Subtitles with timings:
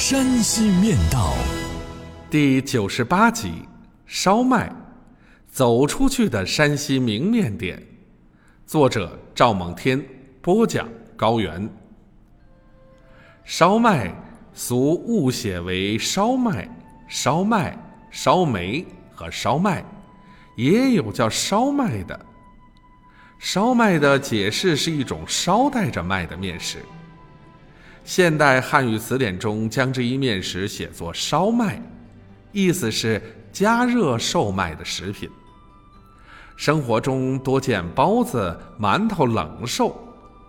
[0.00, 1.34] 山西面道》
[2.30, 3.52] 第九十八集：
[4.06, 4.74] 烧麦，
[5.52, 7.86] 走出去的山西名面店。
[8.66, 10.02] 作者：赵猛天，
[10.40, 11.68] 播讲：高原。
[13.44, 14.10] 烧麦
[14.54, 16.66] 俗误写为烧麦、
[17.06, 17.78] 烧麦、
[18.10, 18.82] 烧煤
[19.14, 19.84] 和烧麦，
[20.56, 22.18] 也有叫烧麦的。
[23.38, 26.78] 烧麦的解释是一种烧带着麦的面食。
[28.04, 31.80] 现代汉语词典中将这一面食写作烧麦，
[32.50, 35.28] 意思是加热售卖的食品。
[36.56, 39.96] 生活中多见包子、馒头冷售，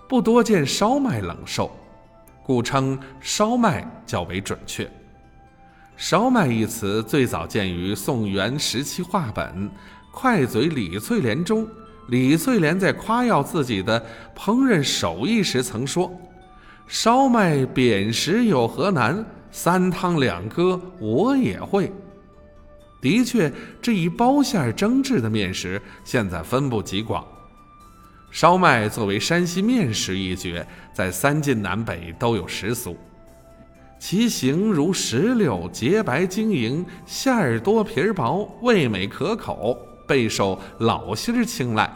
[0.10, 1.72] 不多见烧麦冷售，
[2.44, 4.90] 故称烧麦较为准确。
[5.96, 9.70] 烧麦一词最早见于宋元时期话本
[10.12, 11.68] 《快嘴李翠莲》中，
[12.08, 14.04] 李翠莲在夸耀自己的
[14.36, 16.12] 烹饪手艺时曾说。
[16.88, 19.26] 烧麦扁食有何难？
[19.50, 21.92] 三汤两搁我也会。
[23.02, 23.52] 的确，
[23.82, 27.26] 这一包馅蒸制的面食现在分布极广。
[28.30, 32.96] 烧麦作为山西面食一绝，在三晋南北都有食俗。
[34.00, 41.92] 其形如石榴，洁白晶莹，馅儿多皮儿薄，味美可口，备受老心儿青睐。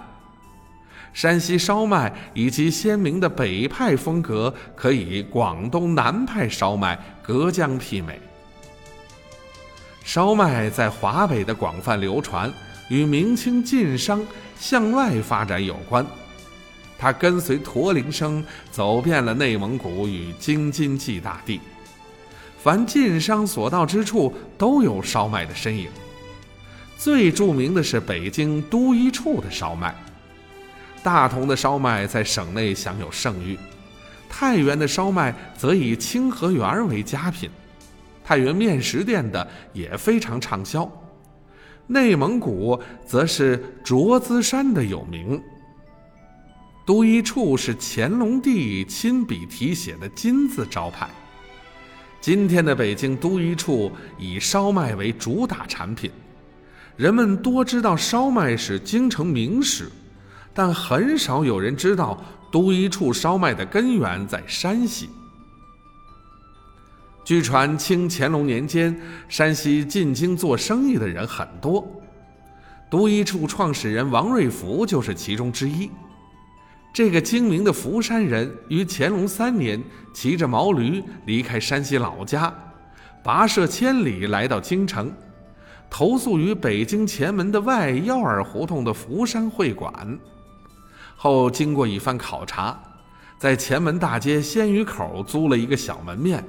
[1.15, 8.19] 山西烧麦以及鲜明的北派风格，可以广东南派烧麦隔江媲美。
[10.03, 12.51] 烧麦在华北的广泛流传，
[12.89, 14.21] 与明清晋商
[14.59, 16.05] 向外发展有关。
[16.97, 21.61] 它跟随驼铃声走遍了内蒙古与京津冀大地，
[22.61, 25.87] 凡晋商所到之处，都有烧麦的身影。
[26.97, 29.95] 最著名的是北京都一处的烧麦。
[31.05, 33.55] 大同的烧麦在省内享有盛誉，
[34.27, 37.47] 太原的烧麦则以清河园为佳品，
[38.23, 40.91] 太原面食店的也非常畅销。
[41.85, 45.39] 内蒙古则是卓资山的有名。
[46.87, 51.07] 都一处是乾隆帝亲笔题写的金字招牌。
[52.19, 56.09] 今天的北京都一处以烧麦为主打产品，
[56.97, 59.87] 人们多知道烧麦是京城名食。
[60.55, 62.17] 但很少有人知道
[62.49, 65.09] 都一处烧麦的根源在山西。
[67.25, 71.85] 据传，清乾隆年间，山西进京做生意的人很多，
[72.89, 75.91] 都一处创始人王瑞福就是其中之一。
[76.93, 79.83] 这个精明的福山人于乾隆三年
[80.13, 82.53] 骑着毛驴离开山西老家，
[83.21, 85.11] 跋涉千里来到京城，
[85.89, 90.17] 投宿于北京前门的外幺儿胡同的福山会馆。
[91.15, 92.77] 后经过一番考察，
[93.37, 96.43] 在前门大街鲜鱼口租了一个小门面，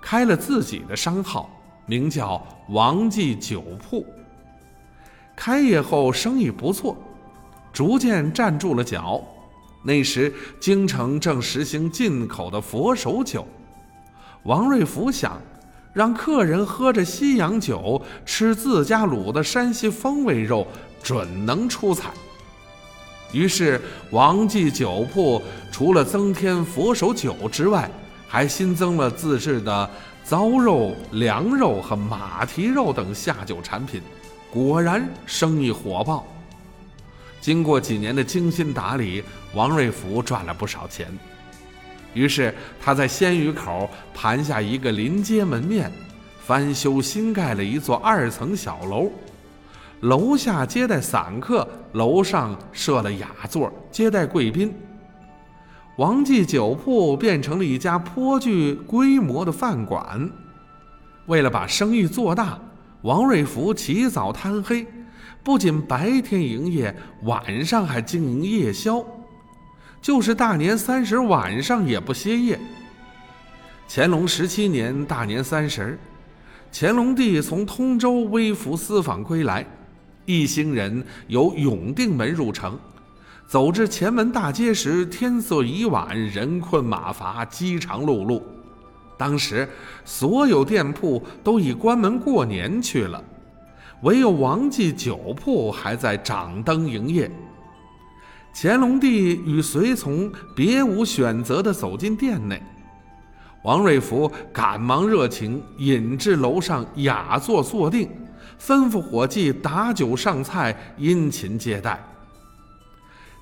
[0.00, 1.50] 开了自己的商号，
[1.86, 4.06] 名叫王记酒铺。
[5.34, 6.96] 开业后生意不错，
[7.72, 9.22] 逐渐站住了脚。
[9.82, 13.44] 那时京城正实行进口的佛手酒，
[14.44, 15.40] 王瑞福想
[15.92, 20.66] 让客人喝着西洋酒，吃自家卤的山西风味肉，
[21.02, 22.12] 准能出彩。
[23.32, 27.90] 于是，王记酒铺除了增添佛手酒之外，
[28.28, 29.90] 还新增了自制的
[30.22, 34.02] 糟肉、凉肉和马蹄肉等下酒产品，
[34.50, 36.26] 果然生意火爆。
[37.40, 41.08] 经过几年的精心打理，王瑞福赚了不少钱。
[42.14, 45.90] 于是，他在鲜鱼口盘下一个临街门面，
[46.44, 49.10] 翻修新盖了一座二层小楼。
[50.02, 54.74] 楼下接待散客，楼上设了雅座接待贵宾。
[55.96, 60.28] 王记酒铺变成了一家颇具规模的饭馆。
[61.26, 62.58] 为了把生意做大，
[63.02, 64.84] 王瑞福起早贪黑，
[65.44, 69.04] 不仅白天营业，晚上还经营夜宵，
[70.00, 72.58] 就是大年三十晚上也不歇业。
[73.88, 75.96] 乾隆十七年大年三十，
[76.72, 79.64] 乾隆帝从通州微服私访归来。
[80.24, 82.78] 一行人由永定门入城，
[83.46, 88.40] 走至前门大街时，天色已晚，人困马乏，饥肠辘辘。
[89.18, 89.68] 当时
[90.04, 93.22] 所有店铺都已关门过年去了，
[94.02, 97.30] 唯有王记酒铺还在掌灯营业。
[98.54, 102.62] 乾隆帝与随从别无选择地走进店内，
[103.64, 108.10] 王瑞福赶忙热情引至楼上雅座坐定，
[108.64, 112.00] 吩咐伙计打酒上菜，殷勤接待。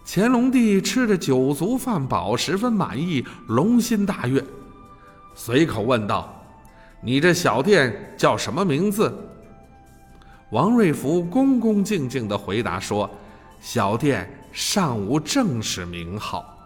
[0.06, 4.42] 乾隆帝吃着酒足饭饱，十分满意，龙心大悦。
[5.34, 6.42] 随口问道
[7.04, 9.14] ：“你这小店叫什么名字？”
[10.52, 13.08] 王瑞福恭恭敬敬地回答说
[13.60, 16.56] ：“小店尚无正式名号。”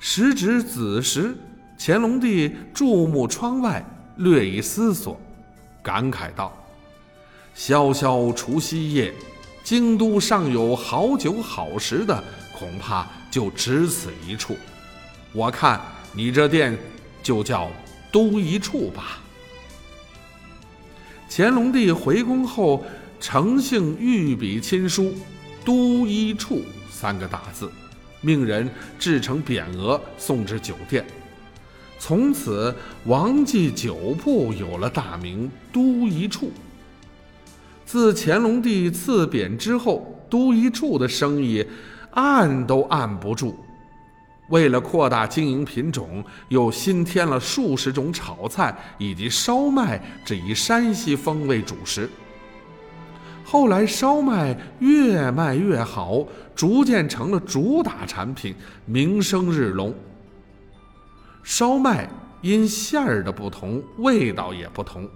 [0.00, 1.36] 时值子时，
[1.78, 3.82] 乾隆帝注目窗外，
[4.16, 5.18] 略一思索，
[5.84, 6.52] 感慨道
[7.54, 9.12] ：“萧萧除夕夜，
[9.62, 12.22] 京都尚有好酒好食的，
[12.52, 14.56] 恐怕就只此一处。
[15.32, 15.80] 我看
[16.12, 16.78] 你这店……”
[17.22, 17.70] 就叫
[18.10, 19.20] 都一处吧。
[21.30, 22.84] 乾隆帝回宫后，
[23.20, 25.14] 诚信御笔亲书
[25.64, 27.70] “都一处”三个大字，
[28.20, 28.68] 命人
[28.98, 31.04] 制成匾额送至酒店。
[31.96, 36.50] 从此，王记酒铺有了大名“都一处”。
[37.92, 41.62] 自乾隆帝赐匾之后，“都一处”的生意
[42.12, 43.54] 按都按不住。
[44.48, 52.08] 为了扩大经营品种，又新添了数十种炒菜以及烧麦这一山西风味主食。
[53.44, 58.54] 后来烧麦越卖越好，逐渐成了主打产品，
[58.86, 59.94] 名声日隆。
[61.42, 62.08] 烧麦
[62.40, 65.06] 因馅儿的不同，味道也不同。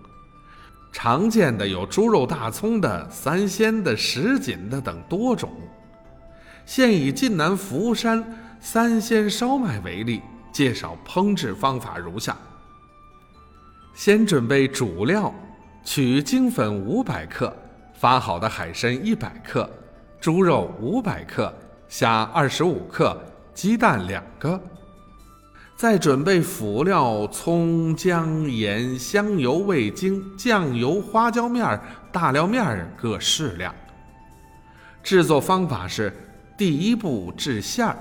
[0.99, 5.53] 常见的有猪肉大葱的、三鲜的、什锦的等多种。
[6.65, 8.25] 现以晋南福山。
[8.59, 12.35] 三鲜烧麦为例，介绍烹制方法如下：
[13.95, 15.33] 先准备主料，
[15.85, 17.55] 取精粉五百克，
[17.93, 19.69] 发好的海参一百克，
[20.19, 21.55] 猪肉五百克，
[21.89, 23.15] 虾二十五克，
[23.53, 24.59] 鸡蛋两个。
[25.77, 31.79] 再准备辅料：葱、姜、盐、香油、味精、酱油、花椒面、
[32.11, 33.75] 大料面各适量。
[35.03, 36.11] 制作方法是：
[36.57, 37.97] 第一步制馅儿。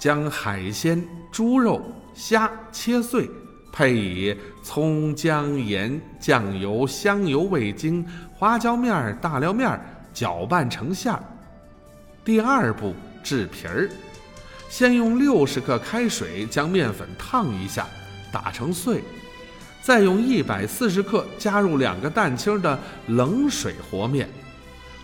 [0.00, 1.80] 将海鲜、猪肉、
[2.12, 3.30] 虾切碎，
[3.70, 8.04] 配以葱、姜、盐、酱油、香油、味精、
[8.34, 9.78] 花椒面、大料面，
[10.12, 11.22] 搅拌成馅儿。
[12.24, 13.88] 第二步制皮儿，
[14.70, 17.86] 先用六十克开水将面粉烫一下，
[18.32, 19.02] 打成碎，
[19.82, 22.78] 再用一百四十克加入两个蛋清的
[23.08, 24.26] 冷水和面，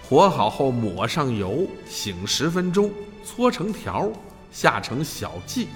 [0.09, 2.91] 和好后抹上油，醒十分钟，
[3.23, 4.11] 搓成条。
[4.53, 5.69] 下成小剂，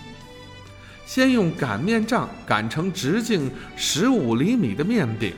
[1.04, 5.34] 先用擀面杖擀成直径十五厘米的面饼，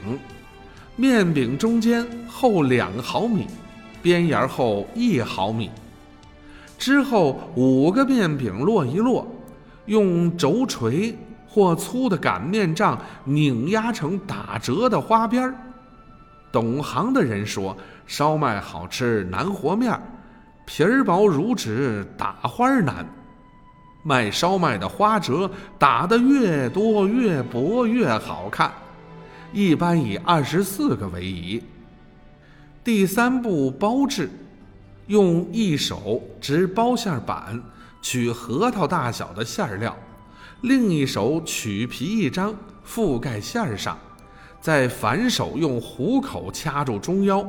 [0.95, 3.49] 面饼中间厚两毫米，
[4.01, 5.73] 边沿厚一毫米。
[6.83, 9.25] 之后五个面饼摞一摞，
[9.87, 15.55] 用轴锤或粗的擀面杖拧压成打折的花边儿。
[16.51, 19.97] 懂行的人说，烧麦好吃难和面，
[20.67, 23.07] 皮儿薄如纸打花难。
[24.03, 25.49] 卖烧麦的花折
[25.79, 28.73] 打得越多越薄越好看，
[29.53, 31.63] 一般以二十四个为宜。
[32.83, 34.29] 第三步包制，
[35.07, 37.61] 用一手执包馅板
[38.01, 39.97] 取核桃大小的馅料，
[40.63, 42.55] 另一手取皮一张
[42.87, 43.99] 覆盖馅上，
[44.61, 47.47] 再反手用虎口掐住中腰，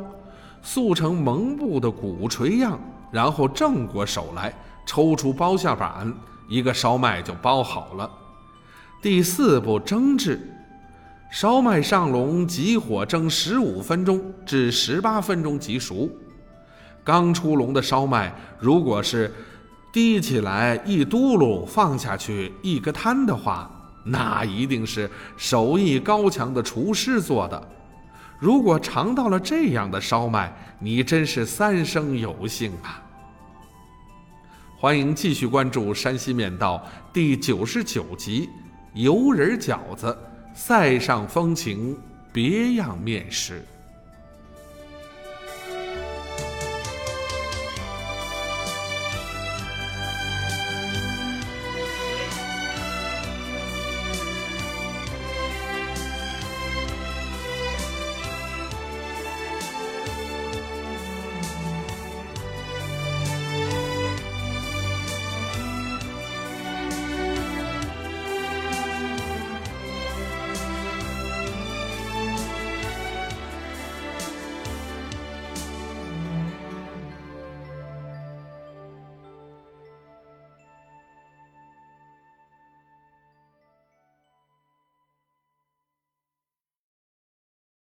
[0.62, 2.80] 塑成蒙布的鼓槌样，
[3.12, 4.54] 然后正过手来
[4.86, 6.14] 抽出包馅板。
[6.50, 8.10] 一个烧麦就包好了。
[9.02, 10.54] 第四步蒸制，
[11.32, 16.10] 烧麦上笼，急火蒸十五分钟至十八分钟即熟。
[17.04, 19.34] 刚出笼的烧麦，如果是
[19.92, 23.70] 滴起来一嘟噜放下去一个摊的话，
[24.04, 27.70] 那一定是手艺高强的厨师做的。
[28.40, 33.02] 如果尝到了这样的烧麦，你真是三生有幸啊！
[34.78, 36.78] 欢迎继续关注《山西面道》
[37.14, 38.48] 第九十九集
[38.94, 40.08] 《游人饺子》，
[40.54, 41.98] 塞上风情，
[42.34, 43.64] 别样面食。